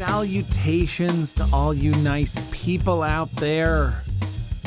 [0.00, 4.02] Salutations to all you nice people out there.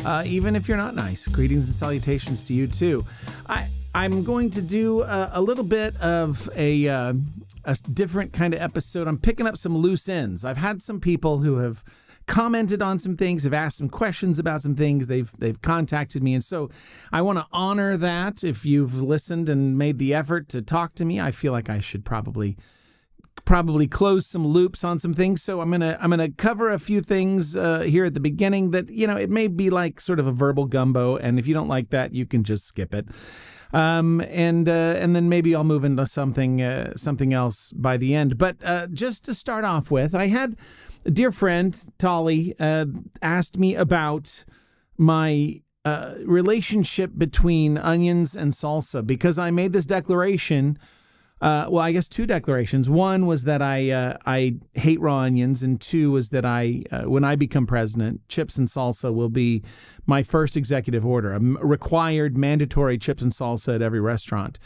[0.06, 3.04] Uh, even if you're not nice, greetings and salutations to you too.
[3.50, 7.14] I I'm going to do a, a little bit of a uh,
[7.66, 9.08] a different kind of episode.
[9.08, 10.46] I'm picking up some loose ends.
[10.46, 11.84] I've had some people who have
[12.28, 15.08] commented on some things, have asked some questions about some things.
[15.08, 16.70] They've they've contacted me, and so
[17.12, 18.44] I want to honor that.
[18.44, 21.80] If you've listened and made the effort to talk to me, I feel like I
[21.80, 22.56] should probably
[23.46, 25.44] probably close some loops on some things.
[25.44, 28.90] So I'm gonna I'm gonna cover a few things uh, here at the beginning that
[28.90, 31.68] you know it may be like sort of a verbal gumbo, and if you don't
[31.68, 33.08] like that, you can just skip it.
[33.74, 38.14] Um, and uh, and then maybe I'll move into something uh, something else by the
[38.14, 38.38] end.
[38.38, 40.56] But uh, just to start off with, I had
[41.06, 42.86] a dear friend Tolly uh,
[43.22, 44.46] asked me about
[44.98, 50.78] my uh, relationship between onions and salsa because I made this declaration
[51.44, 52.90] uh, well, I guess two declarations.
[52.90, 57.02] One was that I uh, I hate raw onions, and two was that I uh,
[57.02, 59.62] when I become president, chips and salsa will be
[60.06, 64.58] my first executive order, a required mandatory chips and salsa at every restaurant.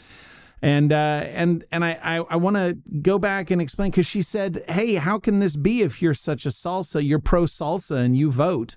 [0.62, 4.22] And uh, and and I I, I want to go back and explain because she
[4.22, 7.04] said, "Hey, how can this be if you're such a salsa?
[7.04, 8.76] You're pro salsa and you vote."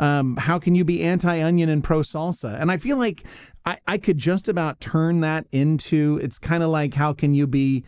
[0.00, 2.60] Um, how can you be anti onion and pro salsa?
[2.60, 3.24] And I feel like
[3.64, 7.46] I, I could just about turn that into it's kind of like how can you
[7.46, 7.84] be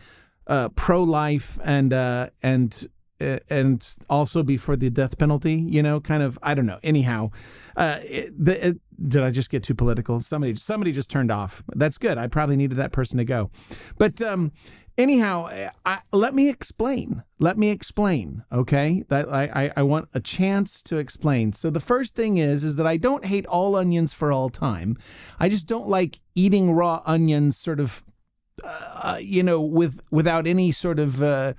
[0.47, 2.87] uh, pro life and uh, and
[3.19, 6.37] uh, and also be for the death penalty, you know, kind of.
[6.43, 6.79] I don't know.
[6.83, 7.31] Anyhow,
[7.77, 8.77] uh, it, it,
[9.07, 10.19] did I just get too political?
[10.19, 11.63] Somebody, somebody just turned off.
[11.75, 12.17] That's good.
[12.17, 13.49] I probably needed that person to go.
[13.97, 14.51] But um,
[14.97, 17.23] anyhow, I, let me explain.
[17.39, 18.43] Let me explain.
[18.51, 21.53] Okay, that I, I want a chance to explain.
[21.53, 24.97] So the first thing is is that I don't hate all onions for all time.
[25.39, 28.03] I just don't like eating raw onions, sort of,
[28.63, 31.21] uh, you know, with without any sort of.
[31.21, 31.53] Uh,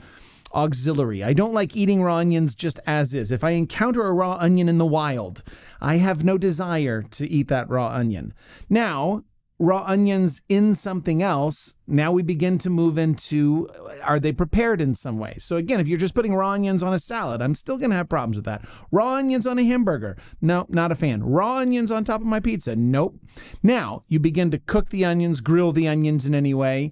[0.55, 1.21] auxiliary.
[1.21, 3.33] I don't like eating raw onions just as is.
[3.33, 5.43] If I encounter a raw onion in the wild,
[5.81, 8.33] I have no desire to eat that raw onion.
[8.71, 9.25] Now,
[9.59, 14.81] raw onions in something else, now we begin to move into uh, are they prepared
[14.81, 15.37] in some way?
[15.39, 17.97] So, again, if you're just putting raw onions on a salad, I'm still going to
[17.97, 18.65] have problems with that.
[18.91, 21.23] Raw onions on a hamburger, no, not a fan.
[21.23, 23.17] Raw onions on top of my pizza, nope.
[23.63, 26.91] Now, you begin to cook the onions, grill the onions in any way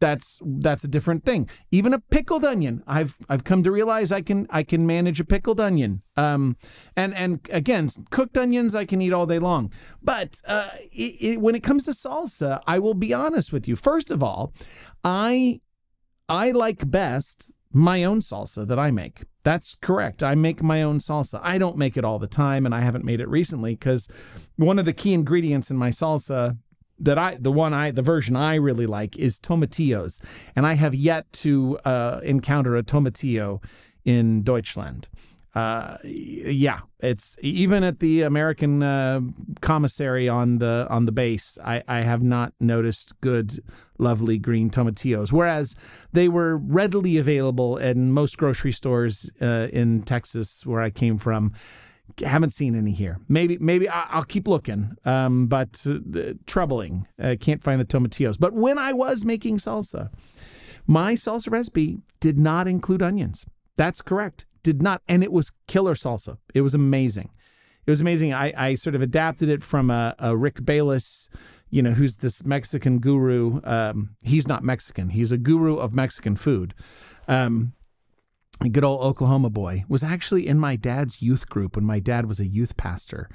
[0.00, 1.48] that's that's a different thing.
[1.70, 5.24] Even a pickled onion, I've I've come to realize I can I can manage a
[5.24, 6.02] pickled onion.
[6.16, 6.56] Um,
[6.96, 9.72] and and again, cooked onions I can eat all day long.
[10.02, 13.76] But uh, it, it, when it comes to salsa, I will be honest with you.
[13.76, 14.52] First of all,
[15.02, 15.60] I
[16.28, 19.24] I like best my own salsa that I make.
[19.42, 20.22] That's correct.
[20.22, 21.40] I make my own salsa.
[21.42, 24.08] I don't make it all the time, and I haven't made it recently because
[24.56, 26.58] one of the key ingredients in my salsa
[26.98, 30.20] that I the one I the version I really like is tomatillos,
[30.54, 33.62] and I have yet to uh, encounter a tomatillo
[34.04, 35.08] in Deutschland.
[35.56, 39.20] Uh, yeah, it's even at the American uh,
[39.62, 41.56] commissary on the on the base.
[41.64, 43.64] I, I have not noticed good,
[43.98, 45.32] lovely green tomatillos.
[45.32, 45.74] Whereas
[46.12, 51.54] they were readily available in most grocery stores uh, in Texas, where I came from
[52.20, 53.18] haven't seen any here.
[53.28, 54.96] Maybe maybe I'll keep looking.
[55.04, 57.06] Um, but uh, troubling.
[57.18, 58.38] I can't find the tomatillos.
[58.38, 60.10] But when I was making salsa,
[60.86, 63.44] my salsa recipe did not include onions.
[63.76, 64.46] That's correct.
[64.62, 66.38] Did not, and it was killer salsa.
[66.54, 67.30] It was amazing.
[67.86, 68.34] It was amazing.
[68.34, 71.28] I, I sort of adapted it from a, a Rick Bayless,
[71.70, 73.60] you know, who's this Mexican guru.
[73.62, 75.10] Um, he's not Mexican.
[75.10, 76.74] He's a guru of Mexican food.
[77.28, 77.74] Um,
[78.70, 82.40] good old Oklahoma boy, was actually in my dad's youth group when my dad was
[82.40, 83.28] a youth pastor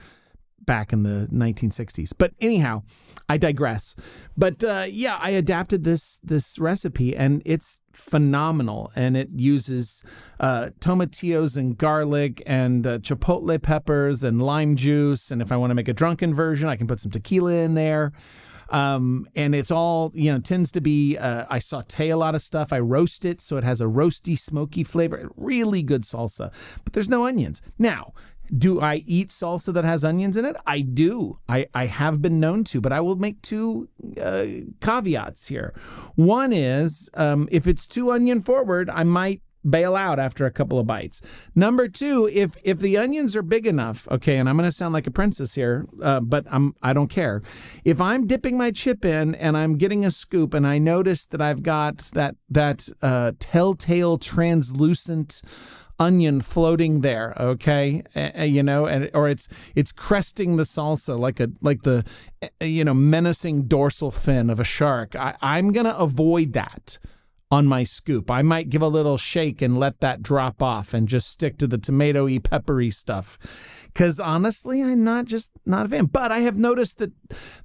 [0.65, 2.13] back in the 1960s.
[2.17, 2.83] But anyhow,
[3.27, 3.95] I digress.
[4.37, 8.91] But uh, yeah, I adapted this this recipe, and it's phenomenal.
[8.95, 10.03] And it uses
[10.39, 15.31] uh, tomatillos and garlic and uh, chipotle peppers and lime juice.
[15.31, 17.75] And if I want to make a drunken version, I can put some tequila in
[17.75, 18.11] there.
[18.71, 22.41] Um, and it's all, you know, tends to be, uh, I saute a lot of
[22.41, 22.73] stuff.
[22.73, 25.29] I roast it so it has a roasty, smoky flavor.
[25.35, 26.51] Really good salsa,
[26.83, 27.61] but there's no onions.
[27.77, 28.13] Now,
[28.57, 30.55] do I eat salsa that has onions in it?
[30.65, 31.39] I do.
[31.47, 33.89] I, I have been known to, but I will make two
[34.21, 34.45] uh,
[34.81, 35.73] caveats here.
[36.15, 40.79] One is um, if it's too onion forward, I might bail out after a couple
[40.79, 41.21] of bites.
[41.55, 44.93] Number two, if if the onions are big enough, okay, and I'm going to sound
[44.93, 47.41] like a princess here, uh, but I'm I don't care.
[47.83, 51.41] If I'm dipping my chip in and I'm getting a scoop and I notice that
[51.41, 55.41] I've got that that uh, telltale translucent
[55.99, 61.39] onion floating there okay uh, you know and or it's it's cresting the salsa like
[61.39, 62.03] a like the
[62.59, 66.97] you know menacing dorsal fin of a shark I, i'm gonna avoid that
[67.51, 68.31] on my scoop.
[68.31, 71.67] I might give a little shake and let that drop off and just stick to
[71.67, 73.37] the tomatoey, peppery stuff.
[73.87, 76.05] Because honestly, I'm not just not a fan.
[76.05, 77.11] But I have noticed that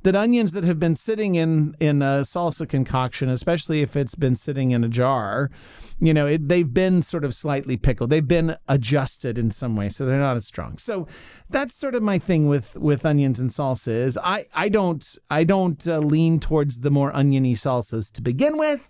[0.03, 4.35] that onions that have been sitting in in a salsa concoction, especially if it's been
[4.35, 5.53] sitting in a jar,
[6.01, 8.11] you know, it, they've been sort of slightly pickled.
[8.11, 10.79] They've been adjusted in some way, so they're not as strong.
[10.79, 11.07] So
[11.49, 13.95] that's sort of my thing with with onions and salsa.
[13.95, 18.57] Is I I don't I don't uh, lean towards the more oniony salsas to begin
[18.57, 18.89] with.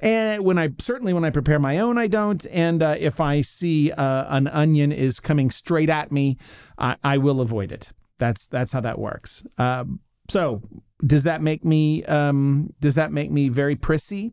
[0.00, 2.46] And when I certainly when I prepare my own, I don't.
[2.50, 6.38] And uh, if I see uh, an onion is coming straight at me,
[6.78, 7.92] I, I, will avoid it.
[8.18, 9.44] That's that's how that works.
[9.58, 10.62] Um, so
[11.04, 14.32] does that make me um, does that make me very prissy?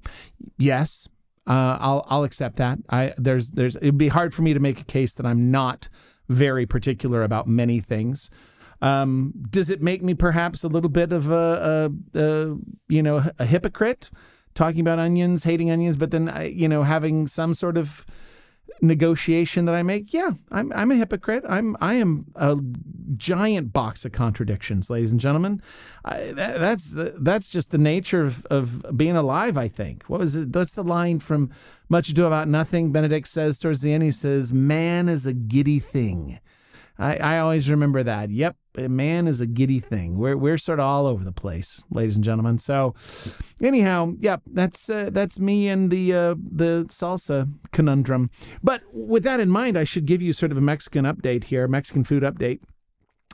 [0.58, 1.08] Yes,
[1.48, 2.80] uh, I'll I'll accept that.
[2.90, 5.90] I there's there's it'd be hard for me to make a case that I'm not
[6.30, 8.30] very particular about many things.
[8.82, 13.24] Um, does it make me perhaps a little bit of a, a, a you know
[13.40, 14.10] a hypocrite?
[14.58, 18.08] Talking about onions, hating onions, but then you know having some sort of
[18.82, 20.12] negotiation that I make.
[20.12, 21.44] Yeah, I'm I'm a hypocrite.
[21.48, 22.58] I'm I am a
[23.16, 25.62] giant box of contradictions, ladies and gentlemen.
[26.04, 29.58] I, that, that's that's just the nature of, of being alive.
[29.58, 30.06] I think.
[30.06, 30.52] What was it?
[30.52, 31.52] That's the line from
[31.88, 32.92] Much Ado About Nothing.
[32.92, 34.02] Benedick says towards the end.
[34.02, 36.40] He says, "Man is a giddy thing."
[37.00, 38.30] I, I always remember that.
[38.30, 40.18] Yep, man is a giddy thing.
[40.18, 42.60] We're we're sort of all over the place, ladies and gentlemen.
[42.60, 42.94] So,
[43.62, 48.30] anyhow, yep, that's uh, that's me and the uh, the salsa conundrum.
[48.64, 51.68] But with that in mind, I should give you sort of a Mexican update here,
[51.68, 52.60] Mexican food update.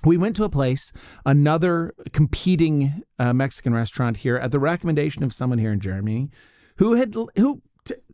[0.05, 0.91] We went to a place,
[1.25, 6.29] another competing uh, Mexican restaurant here, at the recommendation of someone here in Germany,
[6.77, 7.61] who had who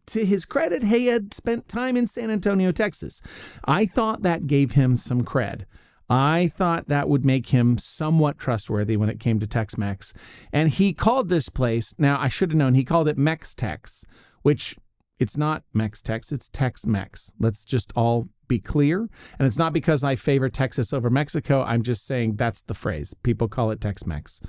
[0.07, 3.21] to his credit, he had spent time in San Antonio, Texas.
[3.65, 5.65] I thought that gave him some cred.
[6.09, 10.13] I thought that would make him somewhat trustworthy when it came to Tex Mex.
[10.51, 14.05] And he called this place, now I should have known, he called it Mex Tex,
[14.41, 14.75] which
[15.19, 17.31] it's not Mex Tex, it's Tex Mex.
[17.39, 19.07] Let's just all be clear.
[19.37, 21.61] And it's not because I favor Texas over Mexico.
[21.61, 23.13] I'm just saying that's the phrase.
[23.21, 24.41] People call it Tex Mex.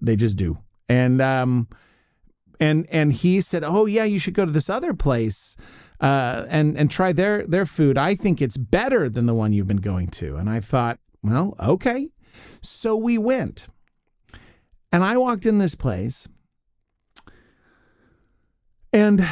[0.00, 0.58] They just do.
[0.88, 1.68] And, um,
[2.60, 5.56] and and he said, "Oh yeah, you should go to this other place."
[6.00, 7.98] Uh, and and try their their food.
[7.98, 10.36] I think it's better than the one you've been going to.
[10.36, 12.08] And I thought, well, okay.
[12.62, 13.68] So we went,
[14.90, 16.26] and I walked in this place,
[18.94, 19.26] and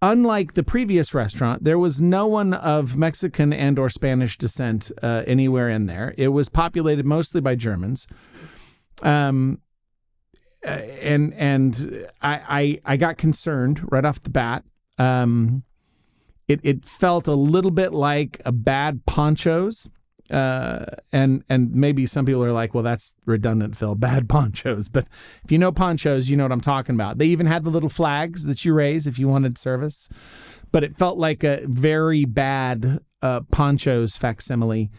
[0.00, 5.24] unlike the previous restaurant, there was no one of Mexican and or Spanish descent uh,
[5.26, 6.14] anywhere in there.
[6.16, 8.06] It was populated mostly by Germans.
[9.02, 9.60] Um,
[10.64, 14.64] uh, and and I, I I got concerned right off the bat.
[14.98, 15.64] Um,
[16.48, 19.88] it it felt a little bit like a bad Pancho's.
[20.30, 23.94] Uh, and and maybe some people are like, well, that's redundant, Phil.
[23.96, 25.08] Bad Pancho's, but
[25.42, 27.18] if you know Pancho's, you know what I'm talking about.
[27.18, 30.08] They even had the little flags that you raise if you wanted service,
[30.70, 34.90] but it felt like a very bad uh, Pancho's facsimile.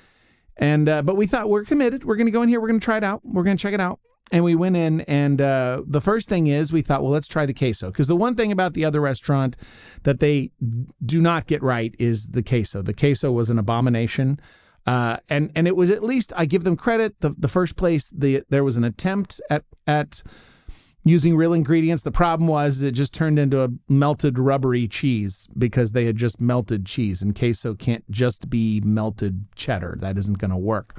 [0.58, 2.04] And uh, but we thought we're committed.
[2.04, 2.60] We're going to go in here.
[2.60, 3.22] We're going to try it out.
[3.24, 4.02] We're going to check it out.
[4.32, 7.46] And we went in, and uh, the first thing is we thought, well, let's try
[7.46, 7.88] the queso.
[7.88, 9.58] Because the one thing about the other restaurant
[10.04, 10.52] that they
[11.06, 12.82] do not get right is the queso.
[12.82, 14.40] The queso was an abomination.
[14.88, 17.20] Uh, and and it was at least I give them credit.
[17.20, 20.24] The the first place the there was an attempt at at
[21.04, 22.04] using real ingredients.
[22.04, 26.42] The problem was it just turned into a melted rubbery cheese because they had just
[26.42, 29.98] melted cheese, and queso can't just be melted cheddar.
[30.00, 30.96] That isn't going to work.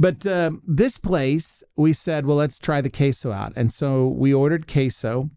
[0.00, 3.52] But uh, this place, we said, well, let's try the queso out.
[3.54, 5.28] And so we ordered queso.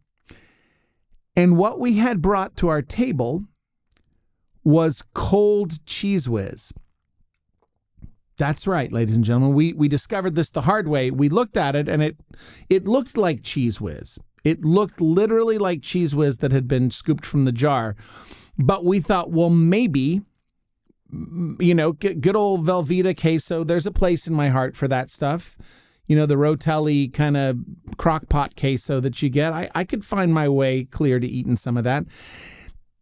[1.36, 3.44] And what we had brought to our table
[4.64, 6.72] was cold Cheez Whiz.
[8.38, 9.54] That's right, ladies and gentlemen.
[9.54, 11.12] We we discovered this the hard way.
[11.12, 12.16] We looked at it and it
[12.70, 14.18] it looked like Cheez Whiz.
[14.46, 17.96] It looked literally like cheese Whiz that had been scooped from the jar.
[18.58, 20.22] But we thought, well, maybe
[21.60, 23.64] you know, good old Velveeta queso.
[23.64, 25.58] There's a place in my heart for that stuff.
[26.08, 27.58] You know, the Rotelli kind of
[27.98, 29.54] crockpot queso that you get.
[29.54, 32.06] I, I could find my way clear to eating some of that.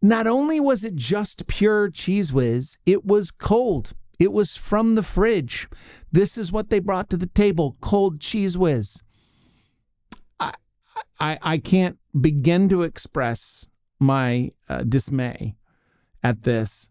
[0.00, 3.92] Not only was it just pure Cheez Whiz, it was cold.
[4.18, 5.68] It was from the fridge.
[6.10, 9.02] This is what they brought to the table cold Cheez Whiz.
[10.38, 10.54] I,
[11.18, 15.56] I, I can't begin to express my uh, dismay
[16.22, 16.88] at this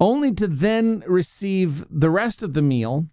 [0.00, 3.06] only to then receive the rest of the meal,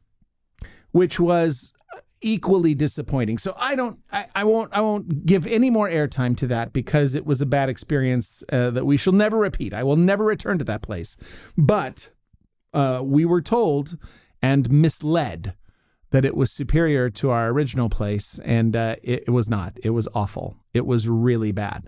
[0.92, 1.74] which was
[2.22, 3.38] equally disappointing.
[3.38, 7.16] So I don't, I, I won't, I won't give any more airtime to that because
[7.16, 9.74] it was a bad experience uh, that we shall never repeat.
[9.74, 11.18] I will never return to that place.
[11.58, 12.12] But
[12.74, 13.98] uh, we were told
[14.42, 15.56] and misled
[16.12, 19.78] that it was superior to our original place, and uh, it, it was not.
[19.82, 20.58] It was awful.
[20.74, 21.88] It was really bad.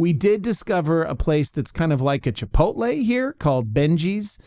[0.00, 4.38] We did discover a place that's kind of like a Chipotle here called Benji's.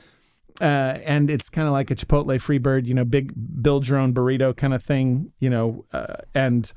[0.59, 3.31] Uh, and it's kind of like a Chipotle Freebird, you know, big
[3.61, 6.73] build your own burrito kind of thing, you know, uh, and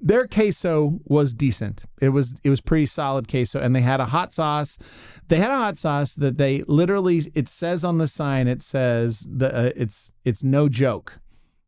[0.00, 1.84] their queso was decent.
[2.00, 4.76] It was it was pretty solid queso, and they had a hot sauce.
[5.28, 7.30] They had a hot sauce that they literally.
[7.32, 8.48] It says on the sign.
[8.48, 11.20] It says the uh, it's it's no joke.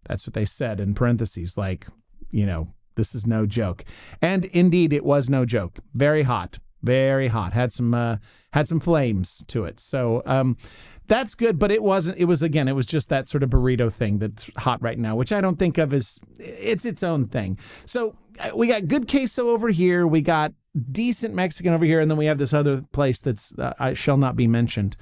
[0.09, 1.87] That's what they said in parentheses, like
[2.33, 3.85] you know this is no joke.
[4.21, 5.79] And indeed, it was no joke.
[5.95, 7.53] Very hot, very hot.
[7.53, 8.17] Had some uh,
[8.53, 9.81] had some flames to it.
[9.81, 10.57] So um,
[11.07, 12.19] that's good, but it wasn't.
[12.19, 15.17] It was again, it was just that sort of burrito thing that's hot right now,
[15.17, 17.59] which I don't think of as it's its own thing.
[17.85, 20.53] So uh, we got good queso over here, we got
[20.93, 24.17] decent Mexican over here, and then we have this other place that's uh, I shall
[24.17, 24.97] not be mentioned.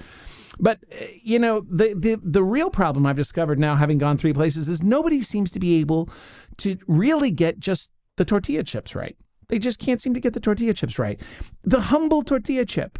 [0.58, 4.32] But uh, you know, the the the real problem I've discovered now, having gone three
[4.32, 6.08] places, is nobody seems to be able
[6.58, 9.16] to really get just the tortilla chips right.
[9.48, 11.20] They just can't seem to get the tortilla chips right.
[11.64, 12.98] The humble tortilla chip.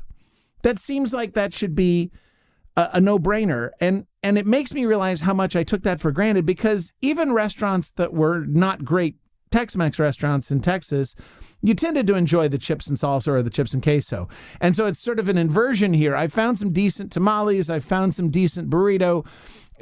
[0.62, 2.10] That seems like that should be
[2.76, 6.10] a, a no-brainer and and it makes me realize how much I took that for
[6.10, 9.16] granted because even restaurants that were not great
[9.50, 11.14] Tex-Mex restaurants in Texas,
[11.62, 14.28] you tended to enjoy the chips and salsa or the chips and queso.
[14.60, 16.14] And so it's sort of an inversion here.
[16.14, 19.26] I found some decent tamales, I found some decent burrito.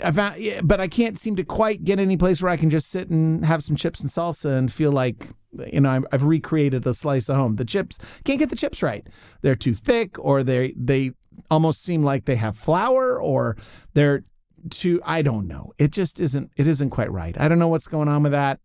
[0.03, 2.89] I found, but I can't seem to quite get any place where I can just
[2.89, 5.29] sit and have some chips and salsa and feel like
[5.73, 7.57] you know I've recreated a slice of home.
[7.57, 9.07] The chips can't get the chips right;
[9.43, 11.13] they're too thick, or they they
[11.51, 13.57] almost seem like they have flour or
[13.95, 14.25] they're
[14.71, 15.73] too I don't know.
[15.79, 17.39] It just isn't it isn't quite right.
[17.41, 18.61] I don't know what's going on with that,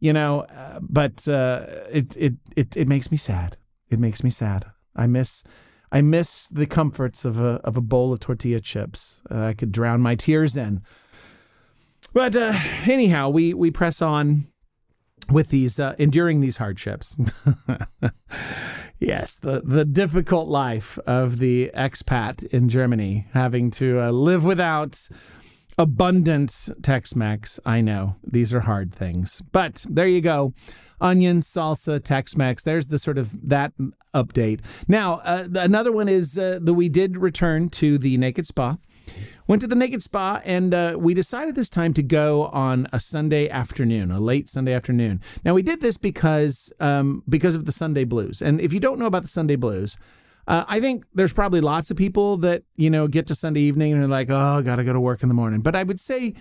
[0.00, 3.56] you know, uh, but uh, it, it it it makes me sad.
[3.90, 4.66] It makes me sad.
[4.94, 5.44] I miss
[5.92, 9.20] I miss the comforts of a of a bowl of tortilla chips.
[9.30, 10.82] Uh, I could drown my tears in.
[12.12, 12.52] But uh,
[12.84, 14.48] anyhow, we we press on
[15.30, 17.18] with these uh, enduring these hardships.
[18.98, 25.08] yes, the the difficult life of the expat in Germany, having to uh, live without
[25.78, 27.60] abundant Tex-Mex.
[27.66, 30.54] I know these are hard things, but there you go.
[31.00, 32.62] Onion, salsa, Tex-Mex.
[32.62, 33.72] There's the sort of that
[34.14, 34.60] update.
[34.88, 38.76] Now, uh, another one is uh, that we did return to the Naked Spa.
[39.46, 42.98] Went to the Naked Spa, and uh, we decided this time to go on a
[42.98, 45.20] Sunday afternoon, a late Sunday afternoon.
[45.44, 48.42] Now we did this because um, because of the Sunday blues.
[48.42, 49.96] And if you don't know about the Sunday blues,
[50.48, 53.92] uh, I think there's probably lots of people that you know get to Sunday evening
[53.92, 56.34] and are like, "Oh, gotta go to work in the morning." But I would say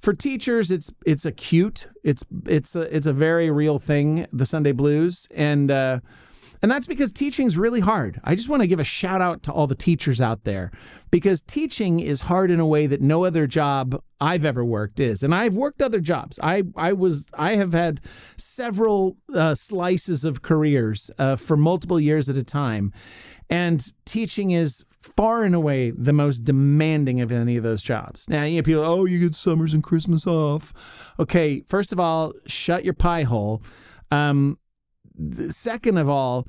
[0.00, 1.88] for teachers, it's it's acute.
[2.04, 6.00] It's it's a, it's a very real thing, the Sunday blues, and uh,
[6.62, 8.20] and that's because teaching's really hard.
[8.24, 10.70] I just want to give a shout out to all the teachers out there
[11.10, 15.22] because teaching is hard in a way that no other job I've ever worked is.
[15.22, 16.38] And I've worked other jobs.
[16.42, 18.00] I I was I have had
[18.36, 22.92] several uh, slices of careers uh, for multiple years at a time.
[23.50, 28.28] And teaching is far and away the most demanding of any of those jobs.
[28.28, 30.72] Now, you know, people, oh, you get summers and Christmas off.
[31.18, 33.62] Okay, first of all, shut your pie hole.
[34.10, 34.58] Um,
[35.50, 36.46] second of all,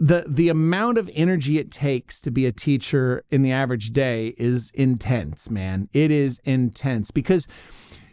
[0.00, 4.34] the the amount of energy it takes to be a teacher in the average day
[4.36, 5.88] is intense, man.
[5.92, 7.46] It is intense because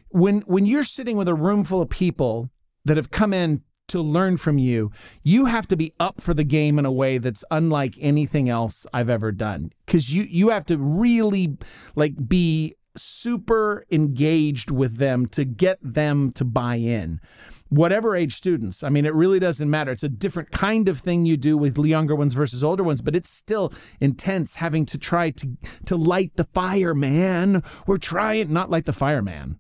[0.10, 2.52] when when you're sitting with a room full of people
[2.86, 4.92] that have come in to learn from you,
[5.24, 8.88] you have to be up for the game in a way that's unlike anything else
[8.94, 9.72] I've ever done.
[9.88, 11.58] Cuz you you have to really
[11.96, 17.22] like be super engaged with them to get them to buy in
[17.70, 18.84] whatever age students.
[18.84, 19.92] I mean, it really doesn't matter.
[19.92, 23.16] It's a different kind of thing you do with younger ones versus older ones, but
[23.16, 27.64] it's still intense having to try to to light the fire, man.
[27.88, 29.60] We're trying not light the fireman.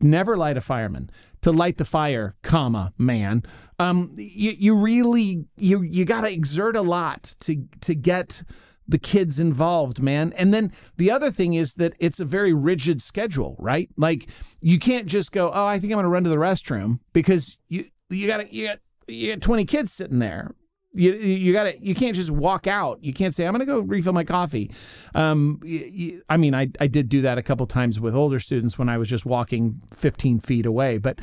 [0.00, 1.10] Never light a fireman.
[1.42, 3.42] To light the fire, comma, man.
[3.78, 8.42] Um, you, you really you you gotta exert a lot to to get
[8.86, 10.32] the kids involved, man.
[10.36, 13.88] And then the other thing is that it's a very rigid schedule, right?
[13.96, 14.28] Like
[14.60, 17.56] you can't just go, "Oh, I think I'm going to run to the restroom," because
[17.68, 18.78] you you got to you got
[19.08, 20.54] you got 20 kids sitting there.
[20.92, 22.98] You you got to you can't just walk out.
[23.02, 24.72] You can't say I'm going to go refill my coffee.
[25.14, 28.76] Um, you, I mean, I I did do that a couple times with older students
[28.76, 31.20] when I was just walking 15 feet away, but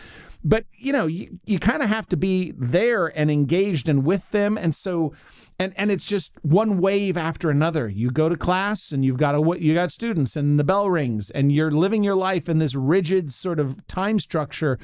[0.47, 4.29] but you know you, you kind of have to be there and engaged and with
[4.31, 5.13] them and so
[5.59, 7.89] and and it's just one wave after another.
[7.89, 11.31] You go to class and you've got a you got students and the bell rings
[11.31, 14.77] and you're living your life in this rigid sort of time structure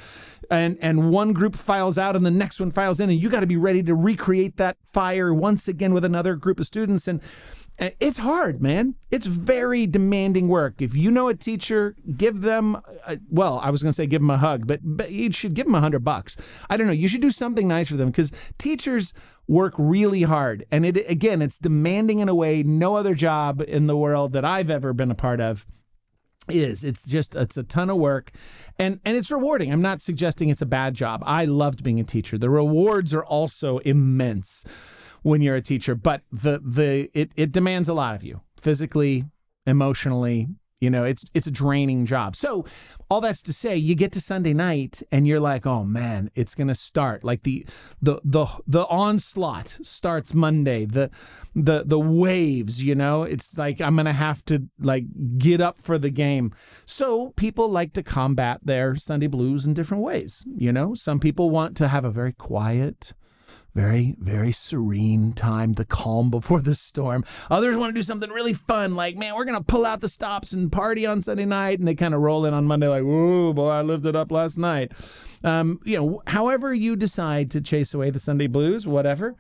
[0.49, 3.41] and and one group files out and the next one files in and you got
[3.41, 7.21] to be ready to recreate that fire once again with another group of students and
[7.79, 8.95] Uh, it's hard, man.
[9.09, 10.81] It's very demanding work.
[10.81, 14.21] If you know a teacher, give them, a, well, I was going to say give
[14.21, 16.37] them a hug, but, but you should give them a hundred bucks.
[16.69, 16.93] I don't know.
[16.93, 19.13] You should do something nice for them because teachers
[19.47, 20.65] work really hard.
[20.71, 24.45] And it, again, it's demanding in a way no other job in the world that
[24.45, 25.65] I've ever been a part of
[26.49, 28.31] is it's just it's a ton of work
[28.77, 32.03] and and it's rewarding i'm not suggesting it's a bad job i loved being a
[32.03, 34.65] teacher the rewards are also immense
[35.23, 39.25] when you're a teacher, but the the it it demands a lot of you physically,
[39.65, 40.49] emotionally.
[40.79, 42.35] You know, it's it's a draining job.
[42.35, 42.65] So,
[43.09, 46.55] all that's to say, you get to Sunday night and you're like, "Oh man, it's
[46.67, 47.65] to start." Like the
[48.01, 50.83] the the the onslaught starts Monday.
[50.83, 51.09] The
[51.55, 55.05] the the waves, you know, it's like I'm to have to like
[55.37, 56.53] get up for the game.
[56.85, 60.95] So, people like to combat their Sunday blues in different ways, you know?
[60.95, 63.13] Some people want to have a very quiet,
[63.73, 67.23] very, very serene time, the calm before the storm.
[67.49, 70.09] Others want to do something really fun, like, man, we're going to pull out the
[70.09, 71.79] stops and party on Sunday night.
[71.79, 74.31] And they kind of roll in on Monday, like, whoa, boy, I lived it up
[74.31, 74.91] last night.
[75.43, 79.35] Um, you know, however you decide to chase away the Sunday blues, whatever.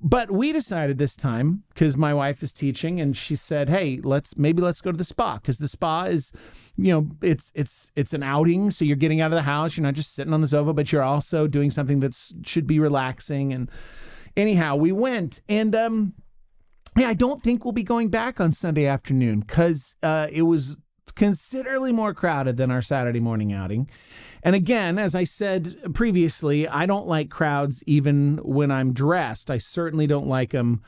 [0.00, 4.36] But we decided this time because my wife is teaching, and she said, "Hey, let's
[4.36, 6.32] maybe let's go to the spa because the spa is,
[6.76, 8.70] you know, it's it's it's an outing.
[8.70, 9.76] So you're getting out of the house.
[9.76, 12.78] You're not just sitting on the sofa, but you're also doing something that should be
[12.78, 13.70] relaxing." And
[14.36, 16.14] anyhow, we went, and um,
[16.96, 20.78] yeah, I don't think we'll be going back on Sunday afternoon because uh, it was
[21.16, 23.88] considerably more crowded than our Saturday morning outing.
[24.42, 29.50] And again, as I said previously, I don't like crowds even when I'm dressed.
[29.50, 30.82] I certainly don't like them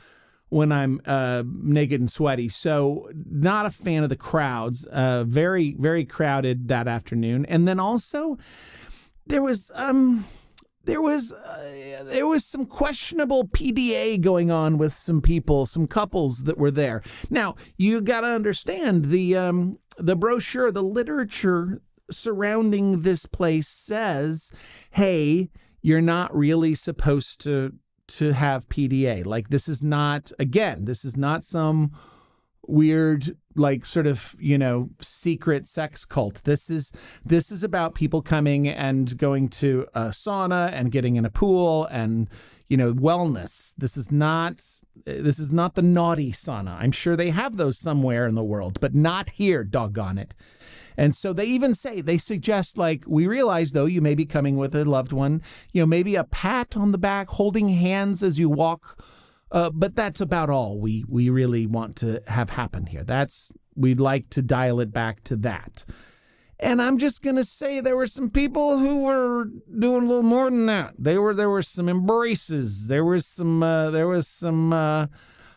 [0.47, 2.49] when I'm uh, naked and sweaty.
[2.49, 4.85] So, not a fan of the crowds.
[4.85, 7.45] Uh, very, very crowded that afternoon.
[7.45, 8.37] And then also,
[9.27, 10.25] there was um,
[10.85, 16.43] there was uh, there was some questionable PDA going on with some people, some couples
[16.43, 17.03] that were there.
[17.29, 24.51] Now you got to understand the um, the brochure, the literature surrounding this place says,
[24.91, 25.49] "Hey,
[25.81, 27.73] you're not really supposed to
[28.07, 29.25] to have PDA.
[29.25, 31.91] Like this is not again, this is not some
[32.67, 36.91] weird like sort of you know secret sex cult this is
[37.25, 41.85] this is about people coming and going to a sauna and getting in a pool
[41.85, 42.29] and
[42.69, 44.63] you know wellness this is not
[45.05, 48.79] this is not the naughty sauna i'm sure they have those somewhere in the world
[48.79, 50.35] but not here doggone it
[50.95, 54.55] and so they even say they suggest like we realize though you may be coming
[54.55, 55.41] with a loved one
[55.73, 58.97] you know maybe a pat on the back holding hands as you walk
[59.51, 63.03] uh, but that's about all we we really want to have happen here.
[63.03, 65.85] That's we'd like to dial it back to that.
[66.61, 69.45] And I'm just gonna say there were some people who were
[69.77, 70.93] doing a little more than that.
[70.99, 72.87] They were there were some embraces.
[72.87, 75.07] There was some uh, there was some uh,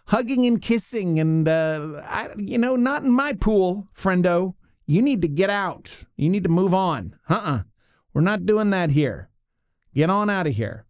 [0.06, 4.54] hugging and kissing, and uh, I, you know, not in my pool, friendo.
[4.86, 6.04] You need to get out.
[6.16, 7.16] You need to move on.
[7.28, 7.62] Uh-uh.
[8.12, 9.30] We're not doing that here.
[9.94, 10.86] Get on out of here.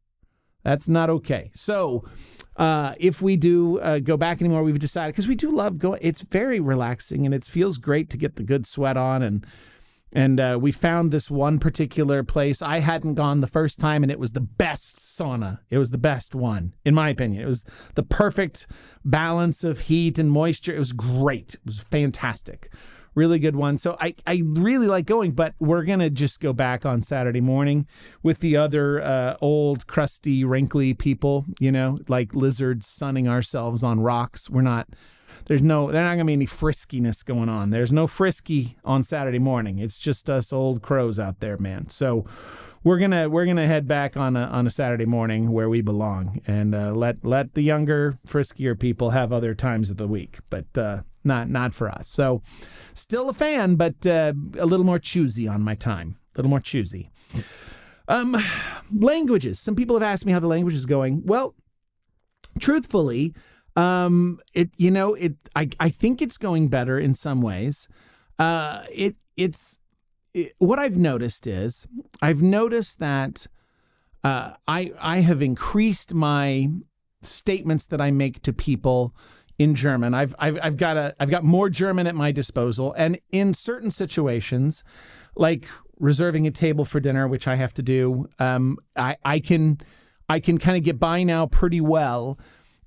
[0.64, 1.50] That's not okay.
[1.54, 2.04] So
[2.56, 6.00] uh, if we do uh, go back anymore, we've decided because we do love going.
[6.02, 9.46] It's very relaxing and it feels great to get the good sweat on and
[10.12, 12.60] and uh, we found this one particular place.
[12.60, 15.60] I hadn't gone the first time, and it was the best sauna.
[15.70, 17.42] It was the best one, in my opinion.
[17.42, 18.66] It was the perfect
[19.04, 20.74] balance of heat and moisture.
[20.74, 21.54] It was great.
[21.54, 22.70] It was fantastic
[23.14, 23.78] really good one.
[23.78, 27.40] So I, I really like going, but we're going to just go back on Saturday
[27.40, 27.86] morning
[28.22, 34.00] with the other uh, old, crusty, wrinkly people, you know, like lizards sunning ourselves on
[34.00, 34.48] rocks.
[34.48, 34.88] We're not,
[35.46, 37.70] there's no, there's not to be any friskiness going on.
[37.70, 39.78] There's no frisky on Saturday morning.
[39.78, 41.88] It's just us old crows out there, man.
[41.88, 42.26] So,
[42.84, 46.40] we're gonna we're gonna head back on a on a Saturday morning where we belong
[46.46, 50.66] and uh, let let the younger friskier people have other times of the week, but
[50.76, 52.08] uh, not not for us.
[52.08, 52.42] So
[52.94, 56.60] still a fan, but uh, a little more choosy on my time, a little more
[56.60, 57.10] choosy.
[58.08, 58.36] Um,
[58.92, 59.60] languages.
[59.60, 61.22] Some people have asked me how the language is going.
[61.24, 61.54] Well,
[62.58, 63.32] truthfully,
[63.76, 67.88] um, it you know it I I think it's going better in some ways.
[68.38, 69.78] Uh, it it's
[70.34, 71.86] it, what I've noticed is
[72.20, 73.46] I've noticed that
[74.24, 76.68] uh, I I have increased my
[77.22, 79.14] statements that I make to people
[79.58, 80.14] in German.
[80.14, 83.90] I've I've I've got a I've got more German at my disposal, and in certain
[83.90, 84.84] situations,
[85.36, 85.66] like
[85.98, 89.78] reserving a table for dinner, which I have to do, um, I I can
[90.28, 92.38] I can kind of get by now pretty well.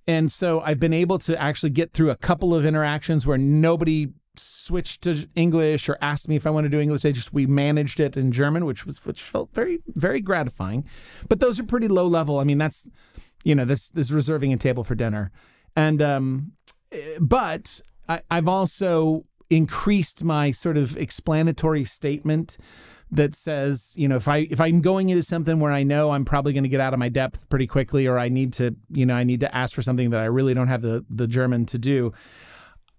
[0.07, 4.09] And so I've been able to actually get through a couple of interactions where nobody
[4.37, 7.01] switched to English or asked me if I wanted to do English.
[7.01, 10.85] They just we managed it in German, which was which felt very very gratifying.
[11.29, 12.39] But those are pretty low level.
[12.39, 12.87] I mean, that's
[13.43, 15.31] you know this this reserving a table for dinner,
[15.75, 16.51] and um,
[17.19, 22.57] but I, I've also increased my sort of explanatory statement
[23.11, 26.25] that says, you know, if I if I'm going into something where I know I'm
[26.25, 29.05] probably going to get out of my depth pretty quickly, or I need to, you
[29.05, 31.65] know, I need to ask for something that I really don't have the the German
[31.67, 32.13] to do.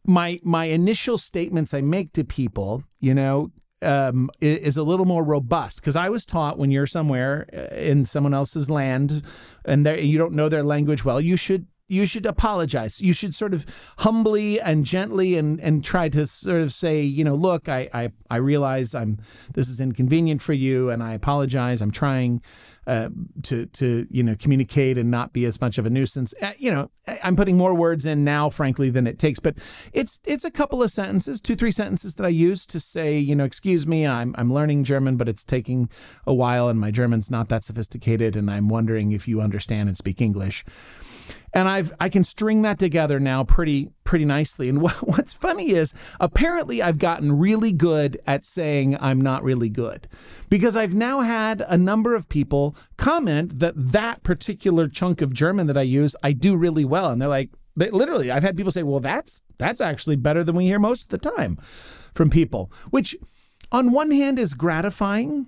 [0.06, 3.50] My my initial statements I make to people, you know,
[3.82, 8.04] um, is a little more robust because I was taught when you're somewhere uh, in
[8.04, 9.22] someone else's land
[9.64, 13.00] and you don't know their language well, you should you should apologize.
[13.00, 13.64] You should sort of
[13.98, 18.12] humbly and gently and and try to sort of say, you know, look, I I,
[18.30, 19.18] I realize I'm
[19.54, 21.80] this is inconvenient for you, and I apologize.
[21.80, 22.42] I'm trying
[22.86, 23.08] uh,
[23.42, 26.34] to to you know communicate and not be as much of a nuisance.
[26.42, 26.90] Uh, you know,
[27.22, 29.38] I'm putting more words in now, frankly, than it takes.
[29.38, 29.56] But
[29.92, 33.36] it's it's a couple of sentences, two three sentences that I use to say, you
[33.36, 35.88] know, excuse me, I'm I'm learning German, but it's taking
[36.26, 39.96] a while, and my German's not that sophisticated, and I'm wondering if you understand and
[39.96, 40.64] speak English
[41.56, 44.68] and I've I can string that together now pretty pretty nicely.
[44.68, 49.70] And what, what's funny is apparently I've gotten really good at saying I'm not really
[49.70, 50.06] good
[50.50, 55.66] because I've now had a number of people comment that that particular chunk of German
[55.66, 57.50] that I use I do really well, and they're like.
[57.78, 61.02] They, literally, I've had people say, "Well, that's that's actually better than we hear most
[61.02, 61.58] of the time
[62.14, 63.14] from people," which,
[63.70, 65.44] on one hand, is gratifying.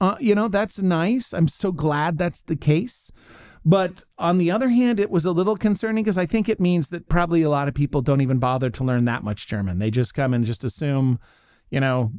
[0.00, 1.34] Uh, you know, that's nice.
[1.34, 3.12] I'm so glad that's the case.
[3.68, 6.90] But on the other hand, it was a little concerning because I think it means
[6.90, 9.80] that probably a lot of people don't even bother to learn that much German.
[9.80, 11.18] They just come and just assume,
[11.68, 12.12] you know,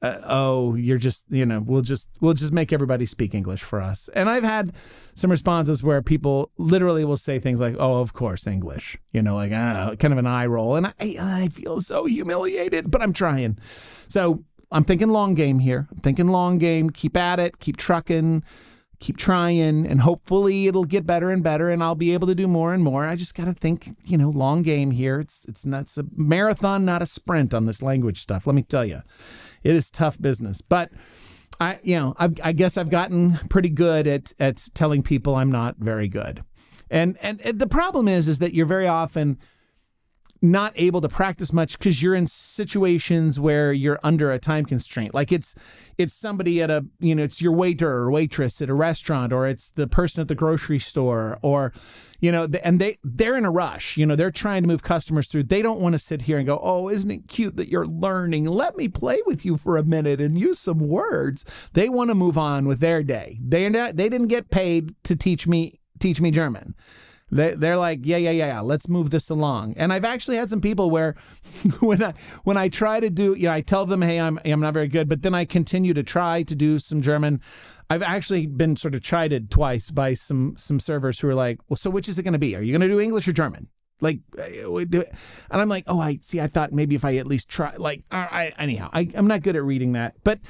[0.00, 3.82] uh, oh, you're just, you know, we'll just we'll just make everybody speak English for
[3.82, 4.08] us.
[4.14, 4.72] And I've had
[5.14, 9.34] some responses where people literally will say things like, "Oh, of course, English," you know,
[9.34, 13.12] like uh, kind of an eye roll, and I I feel so humiliated, but I'm
[13.12, 13.58] trying.
[14.08, 15.88] So I'm thinking long game here.
[15.90, 16.88] I'm thinking long game.
[16.88, 17.58] Keep at it.
[17.58, 18.44] Keep trucking
[18.98, 22.48] keep trying and hopefully it'll get better and better and I'll be able to do
[22.48, 23.06] more and more.
[23.06, 25.20] I just got to think, you know, long game here.
[25.20, 28.46] It's it's not it's a marathon, not a sprint on this language stuff.
[28.46, 29.02] Let me tell you.
[29.62, 30.60] It is tough business.
[30.60, 30.90] But
[31.60, 35.50] I you know, I've, I guess I've gotten pretty good at at telling people I'm
[35.50, 36.42] not very good.
[36.90, 39.38] And and the problem is is that you're very often
[40.42, 45.14] not able to practice much because you're in situations where you're under a time constraint.
[45.14, 45.54] Like it's
[45.98, 49.46] it's somebody at a you know it's your waiter or waitress at a restaurant, or
[49.46, 51.72] it's the person at the grocery store, or
[52.20, 53.96] you know, and they they're in a rush.
[53.96, 55.44] You know, they're trying to move customers through.
[55.44, 58.46] They don't want to sit here and go, "Oh, isn't it cute that you're learning?
[58.46, 62.14] Let me play with you for a minute and use some words." They want to
[62.14, 63.38] move on with their day.
[63.42, 66.74] They they didn't get paid to teach me teach me German.
[67.30, 69.74] They, they're like, yeah, yeah, yeah, yeah, let's move this along.
[69.76, 71.16] And I've actually had some people where
[71.80, 74.60] when I when I try to do, you know, I tell them, hey, I'm I'm
[74.60, 77.40] not very good, but then I continue to try to do some German.
[77.88, 81.76] I've actually been sort of chided twice by some some servers who are like, well,
[81.76, 82.54] so which is it going to be?
[82.54, 83.68] Are you going to do English or German?
[84.00, 85.06] Like, uh, and
[85.50, 86.40] I'm like, oh, I see.
[86.40, 89.56] I thought maybe if I at least try, like, I, anyhow, I, I'm not good
[89.56, 90.16] at reading that.
[90.22, 90.40] But,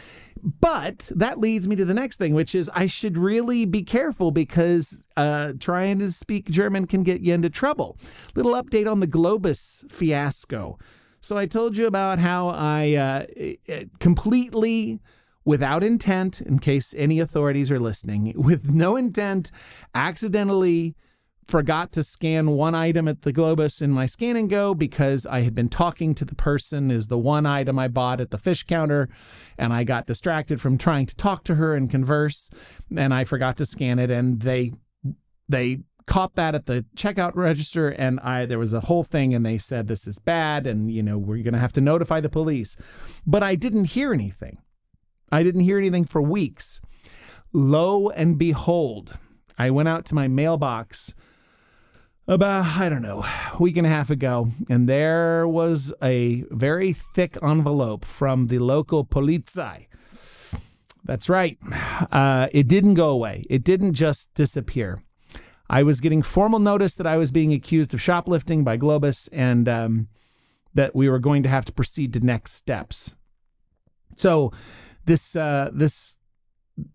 [0.47, 4.31] but that leads me to the next thing, which is I should really be careful
[4.31, 7.99] because uh, trying to speak German can get you into trouble.
[8.37, 10.79] Little update on the Globus fiasco.
[11.21, 15.01] So I told you about how I uh, completely
[15.45, 19.51] without intent, in case any authorities are listening, with no intent,
[19.97, 20.95] accidentally
[21.49, 25.43] forgot to scan one item at the Globus in my scan and go because I
[25.43, 28.65] had been talking to the person is the one item I bought at the fish
[28.65, 29.09] counter
[29.57, 32.51] and I got distracted from trying to talk to her and converse
[32.97, 34.73] and I forgot to scan it and they
[35.49, 39.47] they caught that at the checkout register and I there was a whole thing and
[39.47, 42.29] they said this is bad and you know we're going to have to notify the
[42.29, 42.77] police.
[43.25, 44.59] But I didn't hear anything.
[45.31, 46.81] I didn't hear anything for weeks.
[47.53, 49.19] Lo and behold
[49.59, 51.15] I went out to my mailbox
[52.29, 56.93] about, I don't know, a week and a half ago, and there was a very
[56.93, 59.87] thick envelope from the local polizei.
[61.05, 61.57] That's right.
[62.11, 65.03] Uh, it didn't go away, it didn't just disappear.
[65.69, 69.69] I was getting formal notice that I was being accused of shoplifting by Globus and
[69.69, 70.09] um,
[70.75, 73.17] that we were going to have to proceed to next steps.
[74.17, 74.53] So,
[75.05, 76.19] this uh, this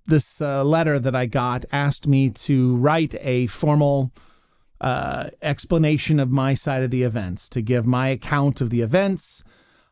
[0.05, 4.11] this uh, letter that I got asked me to write a formal
[4.81, 9.43] uh, explanation of my side of the events, to give my account of the events,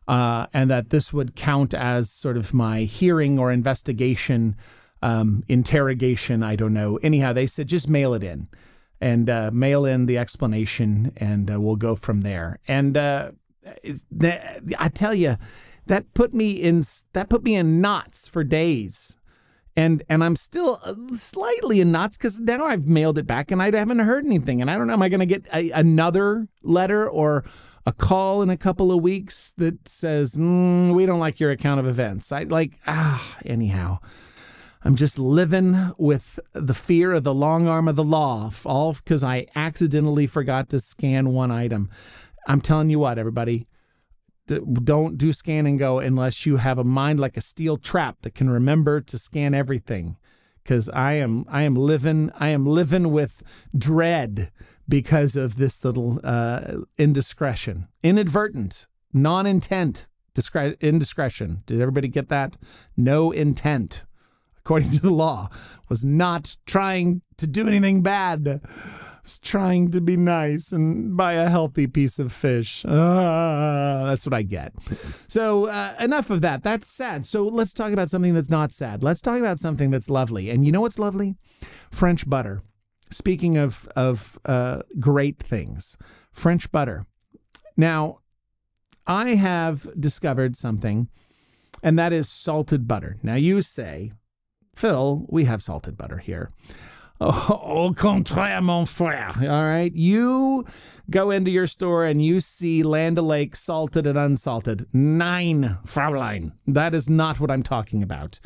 [0.07, 4.55] uh, and that this would count as sort of my hearing or investigation,
[5.03, 6.41] um, interrogation.
[6.41, 6.97] I don't know.
[7.03, 8.49] Anyhow, they said just mail it in
[8.99, 12.59] and uh, mail in the explanation, and uh, we'll go from there.
[12.67, 13.31] And uh,
[14.77, 15.37] I tell you,
[15.85, 19.17] that put me in that put me in knots for days
[19.79, 23.61] and and I'm still uh, slightly in knots because now I've mailed it back and
[23.63, 24.93] I haven't heard anything, and I don't know.
[24.93, 27.45] Am I going to get a, another letter or
[27.85, 31.79] a call in a couple of weeks that says, mm, we don't like your account
[31.79, 32.33] of events.
[32.33, 33.99] I like, ah, anyhow.
[34.83, 39.23] I'm just living with the fear of the long arm of the law, all because
[39.23, 41.89] I accidentally forgot to scan one item.
[42.47, 43.67] I'm telling you what, everybody,
[44.83, 48.35] don't do scan and go unless you have a mind like a steel trap that
[48.35, 50.17] can remember to scan everything.
[50.63, 53.43] Because I am, I am living, I am living with
[53.75, 54.51] dread
[54.87, 60.07] because of this little uh, indiscretion, inadvertent, non-intent
[60.79, 61.63] indiscretion.
[61.65, 62.57] Did everybody get that?
[62.95, 64.05] No intent
[64.69, 65.49] according to the law,
[65.89, 68.61] was not trying to do anything bad.
[69.29, 72.83] Was trying to be nice and buy a healthy piece of fish.
[72.83, 74.73] Uh, that's what I get.
[75.27, 76.63] So, uh, enough of that.
[76.63, 77.27] That's sad.
[77.27, 79.03] So, let's talk about something that's not sad.
[79.03, 80.49] Let's talk about something that's lovely.
[80.49, 81.35] And you know what's lovely?
[81.91, 82.63] French butter.
[83.11, 85.95] Speaking of, of uh, great things,
[86.31, 87.05] French butter.
[87.77, 88.21] Now,
[89.05, 91.07] I have discovered something,
[91.83, 93.17] and that is salted butter.
[93.21, 94.11] Now, you say,
[94.73, 96.49] Phil, we have salted butter here.
[97.21, 99.35] Au contraire, mon frère.
[99.41, 99.93] All right.
[99.93, 100.65] You
[101.09, 104.87] go into your store and you see Land O'Lakes salted and unsalted.
[104.93, 106.53] Nein, Fraulein.
[106.65, 108.39] That is not what I'm talking about.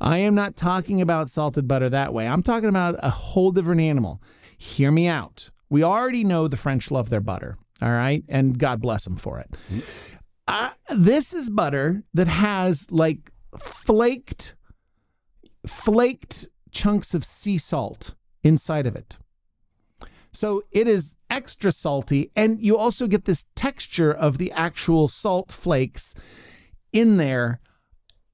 [0.00, 2.26] I am not talking about salted butter that way.
[2.26, 4.22] I'm talking about a whole different animal.
[4.56, 5.50] Hear me out.
[5.68, 7.58] We already know the French love their butter.
[7.82, 8.24] All right.
[8.28, 9.54] And God bless them for it.
[10.48, 14.54] Uh, this is butter that has like flaked
[15.66, 19.16] flaked chunks of sea salt inside of it.
[20.30, 25.50] So it is extra salty, and you also get this texture of the actual salt
[25.50, 26.14] flakes
[26.92, 27.60] in there.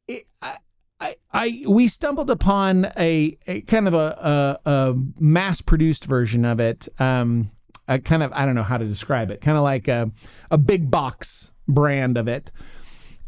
[0.09, 0.57] It, I,
[0.99, 6.59] I, I, we stumbled upon a, a kind of a, a, a mass-produced version of
[6.59, 6.89] it.
[6.99, 7.53] Um,
[7.87, 9.41] a kind of I don't know how to describe it.
[9.41, 10.11] Kind of like a,
[10.51, 12.51] a big box brand of it,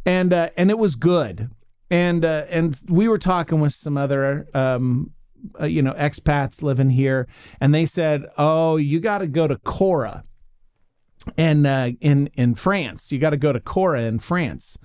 [0.05, 1.50] and uh, and it was good
[1.90, 5.12] and uh, and we were talking with some other um,
[5.61, 7.29] uh, you know expats living here,
[7.61, 10.25] and they said, "Oh, you got to go to Cora."
[11.37, 14.79] And uh, in in France, you got to go to Cora in France,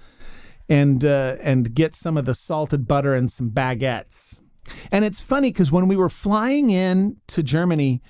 [0.67, 4.41] and uh, and get some of the salted butter and some baguettes.
[4.91, 8.01] And it's funny because when we were flying in to Germany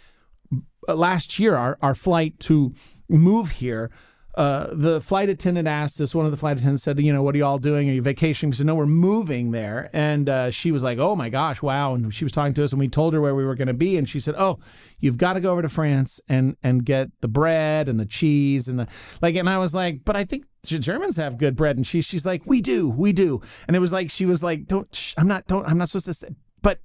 [0.88, 2.74] uh, last year, our, our flight to
[3.08, 3.92] move here,
[4.36, 7.36] uh, the flight attendant asked us, one of the flight attendants said, you know, what
[7.36, 7.90] are you all doing?
[7.90, 8.52] Are you vacationing?
[8.52, 9.90] We said, no, we're moving there.
[9.92, 11.94] And uh, she was like, oh my gosh, wow.
[11.94, 13.74] And she was talking to us and we told her where we were going to
[13.74, 13.98] be.
[13.98, 14.60] And she said, oh,
[15.00, 18.70] you've got to go over to France and, and get the bread and the cheese
[18.70, 18.88] and the,
[19.22, 22.06] like, and I was like, but I think Germans have good bread and cheese.
[22.06, 23.42] She's like, we do, we do.
[23.68, 26.14] And it was like, she was like, don't, I'm not, don't, I'm not supposed to
[26.14, 26.30] say,
[26.62, 26.80] but,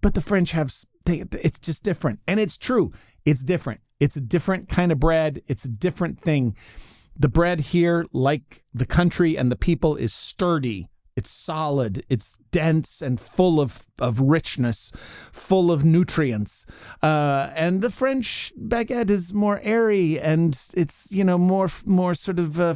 [0.00, 0.72] but the French have,
[1.04, 2.20] they, it's just different.
[2.26, 2.92] And it's true.
[3.24, 3.80] It's different.
[4.00, 5.42] It's a different kind of bread.
[5.46, 6.56] It's a different thing.
[7.18, 10.88] The bread here, like the country and the people, is sturdy.
[11.16, 12.04] It's solid.
[12.10, 14.92] It's dense and full of, of richness,
[15.32, 16.66] full of nutrients.
[17.02, 22.38] Uh, and the French baguette is more airy and it's you know more more sort
[22.38, 22.74] of uh,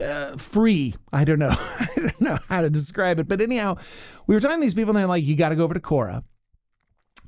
[0.00, 0.94] uh, free.
[1.12, 1.50] I don't know.
[1.58, 3.26] I don't know how to describe it.
[3.26, 3.76] But anyhow,
[4.28, 5.80] we were talking to these people and they're like, you got to go over to
[5.80, 6.22] Cora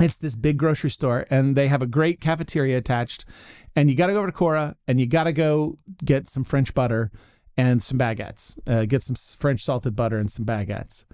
[0.00, 3.24] it's this big grocery store, and they have a great cafeteria attached.
[3.76, 6.44] And you got to go over to Cora, and you got to go get some
[6.44, 7.10] French butter
[7.56, 8.58] and some baguettes.
[8.68, 11.04] Uh, get some French salted butter and some baguettes.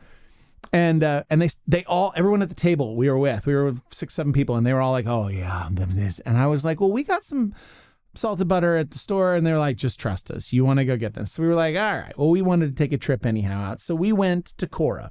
[0.73, 3.65] And uh, and they they all everyone at the table we were with we were
[3.65, 6.67] with six seven people and they were all like oh yeah this and I was
[6.67, 7.55] like well we got some
[8.15, 10.97] salted butter at the store and they're like just trust us you want to go
[10.97, 13.25] get this so we were like all right well we wanted to take a trip
[13.25, 15.11] anyhow out so we went to Cora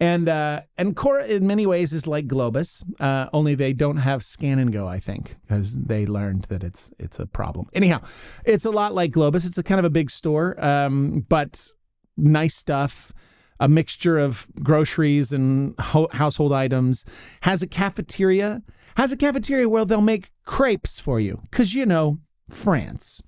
[0.00, 4.22] and uh, and Cora in many ways is like Globus, uh, only they don't have
[4.22, 4.86] scan and go.
[4.86, 7.68] I think because they learned that it's it's a problem.
[7.72, 8.02] Anyhow,
[8.44, 9.46] it's a lot like Globus.
[9.46, 11.72] It's a kind of a big store, um, but
[12.16, 13.12] nice stuff.
[13.60, 17.04] A mixture of groceries and ho- household items.
[17.42, 18.62] Has a cafeteria.
[18.96, 22.18] Has a cafeteria where they'll make crepes for you because you know
[22.50, 23.22] France.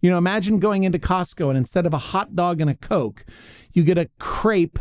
[0.00, 3.24] You know, imagine going into Costco and instead of a hot dog and a Coke,
[3.72, 4.78] you get a crepe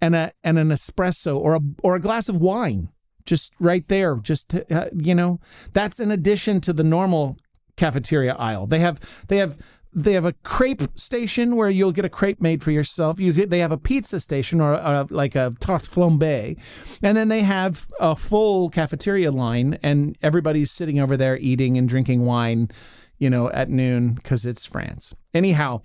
[0.00, 2.90] and a and an espresso or a or a glass of wine
[3.24, 5.38] just right there just to, uh, you know
[5.72, 7.36] that's in addition to the normal
[7.76, 9.58] cafeteria aisle they have they have
[9.92, 13.18] they have a crepe station where you'll get a crepe made for yourself.
[13.18, 16.58] You get, they have a pizza station or a, like a tarte flambe,
[17.02, 21.88] and then they have a full cafeteria line, and everybody's sitting over there eating and
[21.88, 22.70] drinking wine,
[23.18, 25.16] you know, at noon because it's France.
[25.32, 25.80] Anyhow,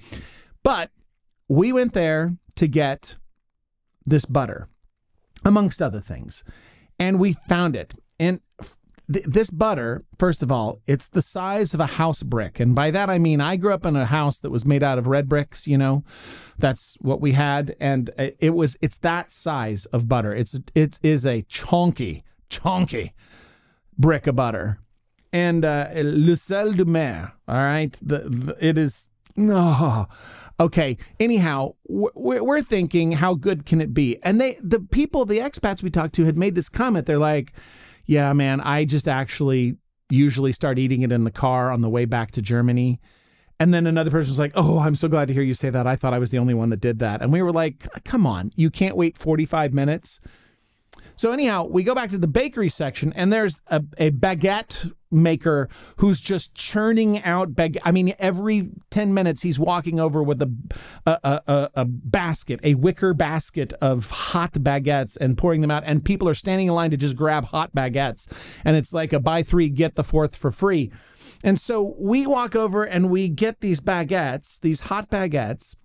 [0.63, 0.91] but
[1.47, 3.15] we went there to get
[4.05, 4.67] this butter,
[5.43, 6.43] amongst other things.
[6.99, 7.95] And we found it.
[8.19, 8.41] And
[9.11, 12.59] th- this butter, first of all, it's the size of a house brick.
[12.59, 14.97] And by that, I mean, I grew up in a house that was made out
[14.97, 16.03] of red bricks, you know,
[16.57, 17.75] that's what we had.
[17.79, 20.33] And it was, it's that size of butter.
[20.33, 23.13] It's, it is a chunky, chunky
[23.97, 24.79] brick of butter.
[25.31, 30.07] And uh, le sel de mer, all right, the, the it is, no.
[30.59, 30.97] Okay.
[31.19, 34.19] Anyhow, we're, we're thinking, how good can it be?
[34.23, 37.05] And they, the people, the expats we talked to, had made this comment.
[37.05, 37.53] They're like,
[38.05, 39.77] "Yeah, man, I just actually
[40.09, 42.99] usually start eating it in the car on the way back to Germany."
[43.59, 45.87] And then another person was like, "Oh, I'm so glad to hear you say that.
[45.87, 48.27] I thought I was the only one that did that." And we were like, "Come
[48.27, 50.19] on, you can't wait 45 minutes."
[51.15, 55.69] So anyhow, we go back to the bakery section, and there's a, a baguette maker
[55.97, 57.77] who's just churning out bag.
[57.83, 60.51] I mean, every ten minutes he's walking over with a
[61.05, 65.83] a, a a, basket, a wicker basket of hot baguettes, and pouring them out.
[65.85, 68.27] And people are standing in line to just grab hot baguettes,
[68.65, 70.91] and it's like a buy three get the fourth for free.
[71.43, 75.75] And so we walk over and we get these baguettes, these hot baguettes,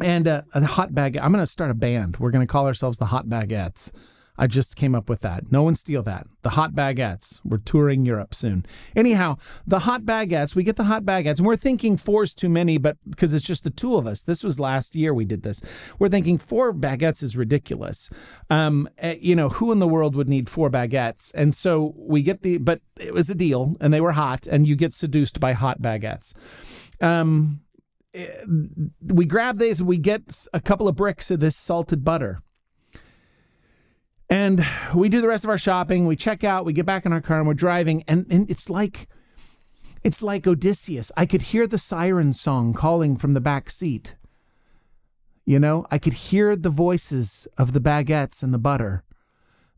[0.00, 1.22] and uh, a hot baguette.
[1.22, 2.18] I'm going to start a band.
[2.18, 3.92] We're going to call ourselves the Hot Baguettes.
[4.40, 5.52] I just came up with that.
[5.52, 6.26] No one steal that.
[6.40, 7.40] The hot baguettes.
[7.44, 8.64] We're touring Europe soon.
[8.96, 12.78] Anyhow, the hot baguettes, we get the hot baguettes, and we're thinking four's too many,
[12.78, 14.22] but because it's just the two of us.
[14.22, 15.60] This was last year we did this.
[15.98, 18.08] We're thinking four baguettes is ridiculous.
[18.48, 21.32] Um, eh, you know, who in the world would need four baguettes?
[21.34, 24.66] And so we get the, but it was a deal, and they were hot, and
[24.66, 26.32] you get seduced by hot baguettes.
[27.02, 27.60] Um,
[28.14, 28.26] eh,
[29.02, 32.40] we grab these, and we get a couple of bricks of this salted butter
[34.30, 34.64] and
[34.94, 36.06] we do the rest of our shopping.
[36.06, 36.64] We check out.
[36.64, 38.04] We get back in our car and we're driving.
[38.06, 39.08] And, and it's like
[40.02, 41.12] it's like Odysseus.
[41.16, 44.14] I could hear the siren song calling from the back seat.
[45.44, 49.02] You know, I could hear the voices of the baguettes and the butter.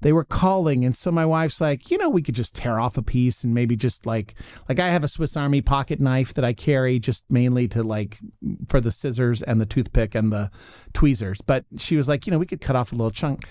[0.02, 2.98] They were calling, and so my wife's like, you know, we could just tear off
[2.98, 4.34] a piece and maybe just like,
[4.68, 8.18] like I have a Swiss Army pocket knife that I carry just mainly to like
[8.66, 10.50] for the scissors and the toothpick and the
[10.92, 11.40] tweezers.
[11.40, 13.46] But she was like, you know, we could cut off a little chunk.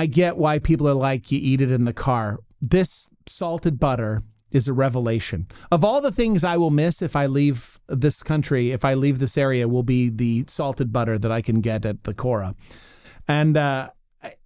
[0.00, 2.38] I get why people are like, you eat it in the car.
[2.58, 5.46] This salted butter is a revelation.
[5.70, 9.18] Of all the things I will miss if I leave this country, if I leave
[9.18, 12.54] this area, will be the salted butter that I can get at the Cora.
[13.28, 13.90] And uh,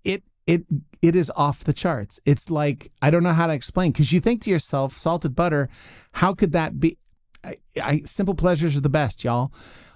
[0.03, 0.65] it it
[1.01, 2.19] it is off the charts.
[2.25, 5.69] It's like I don't know how to explain because you think to yourself, salted butter,
[6.15, 6.99] how could that be?
[7.45, 9.53] I, I, simple pleasures are the best, y'all.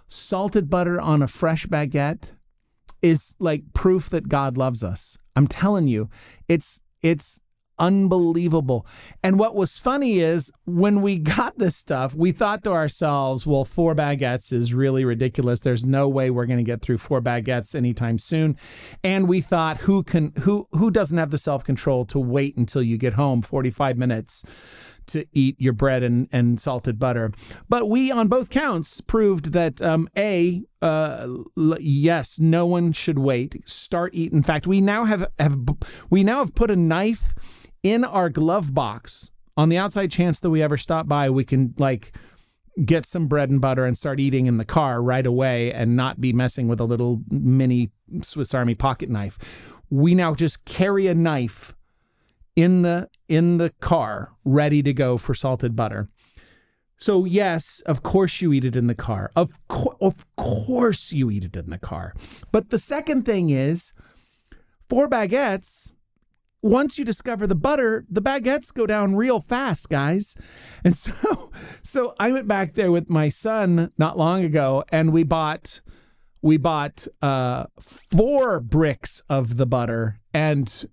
[0.07, 2.31] Salted butter on a fresh baguette
[3.03, 5.19] is like proof that God loves us.
[5.39, 6.11] I'm telling you,
[6.49, 7.41] it's it's
[7.79, 8.85] unbelievable.
[9.23, 13.65] And what was funny is when we got this stuff, we thought to ourselves, well,
[13.65, 15.61] four baguettes is really ridiculous.
[15.61, 18.57] There's no way we're going to get through four baguettes anytime soon.
[19.05, 22.99] And we thought who can who who doesn't have the self-control to wait until you
[22.99, 24.45] get home 45 minutes
[25.09, 27.33] to eat your bread and, and salted butter.
[27.69, 33.69] But we, on both counts, proved that um, A, uh, yes, no one should wait.
[33.69, 34.33] Start eat.
[34.33, 35.59] In fact, we now have, have
[36.11, 37.35] we now have put a knife
[37.83, 41.29] in our glove box on the outside chance that we ever stop by.
[41.31, 42.13] We can like
[42.85, 46.21] get some bread and butter and start eating in the car right away and not
[46.21, 47.91] be messing with a little mini
[48.23, 49.39] Swiss Army pocket knife.
[49.91, 51.75] We now just carry a knife
[52.59, 56.09] in the in the car ready to go for salted butter.
[56.97, 59.31] So yes, of course you eat it in the car.
[59.37, 62.15] Of co- of course you eat it in the car.
[62.51, 63.93] But the second thing is
[64.89, 65.93] four baguettes
[66.61, 70.35] once you discover the butter, the baguettes go down real fast, guys.
[70.83, 71.53] And so
[71.85, 75.81] so I went back there with my son not long ago and we bought
[76.43, 80.89] we bought uh, four bricks of the butter and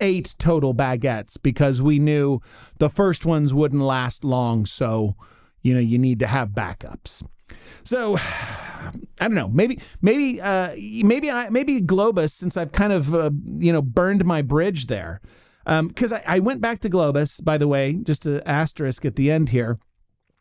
[0.00, 2.40] eight total baguettes because we knew
[2.78, 4.66] the first ones wouldn't last long.
[4.66, 5.16] So,
[5.62, 7.24] you know, you need to have backups.
[7.84, 9.48] So, I don't know.
[9.48, 14.24] Maybe, maybe, uh, maybe I, maybe Globus, since I've kind of, uh, you know, burned
[14.24, 15.20] my bridge there.
[15.64, 19.16] Because um, I, I went back to Globus, by the way, just an asterisk at
[19.16, 19.78] the end here.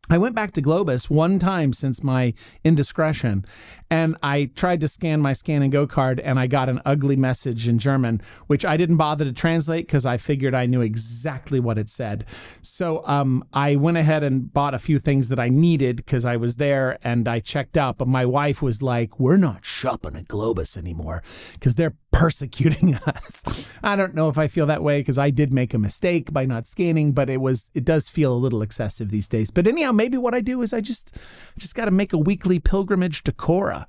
[0.10, 2.34] I went back to Globus one time since my
[2.64, 3.44] indiscretion,
[3.90, 7.18] and I tried to scan my scan and go card, and I got an ugly
[7.18, 11.60] message in German, which I didn't bother to translate because I figured I knew exactly
[11.60, 12.24] what it said.
[12.62, 16.38] So um, I went ahead and bought a few things that I needed because I
[16.38, 17.98] was there, and I checked out.
[17.98, 21.22] But my wife was like, "We're not shopping at Globus anymore
[21.54, 23.44] because they're persecuting us.
[23.84, 26.46] I don't know if I feel that way because I did make a mistake by
[26.46, 29.50] not scanning, but it was it does feel a little excessive these days.
[29.52, 31.16] But anyhow, maybe what I do is I just
[31.58, 33.88] just got to make a weekly pilgrimage to Cora.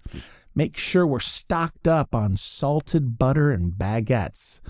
[0.54, 4.60] Make sure we're stocked up on salted butter and baguettes.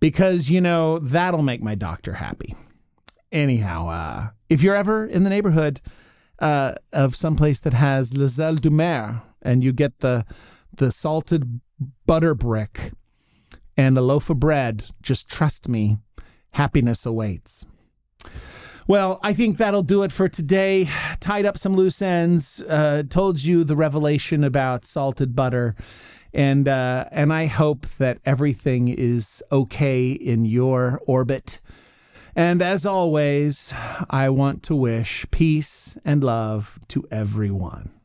[0.00, 2.54] because, you know, that'll make my doctor happy.
[3.32, 5.80] Anyhow, uh, if you're ever in the neighborhood
[6.38, 10.24] uh, of someplace that has Ailes du Mer and you get the,
[10.76, 11.60] the salted
[12.06, 12.92] butter brick
[13.76, 15.98] and a loaf of bread, just trust me,
[16.52, 17.66] happiness awaits.
[18.88, 20.88] Well, I think that'll do it for today.
[21.18, 25.74] Tied up some loose ends, uh, told you the revelation about salted butter,
[26.32, 31.60] and uh, and I hope that everything is okay in your orbit.
[32.36, 33.74] And as always,
[34.08, 37.95] I want to wish peace and love to everyone.